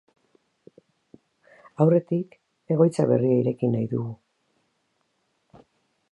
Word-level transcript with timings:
Aurretik, 1.83 2.33
egoitza 2.75 3.05
berria 3.11 3.35
ireki 3.41 3.69
nahi 3.75 3.89
dugu. 3.91 5.65